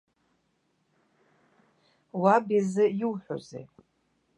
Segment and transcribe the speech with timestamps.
[2.21, 3.65] Уаб изы иуҳәозеи?